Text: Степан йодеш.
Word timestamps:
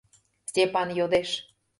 Степан 0.49 0.89
йодеш. 0.97 1.29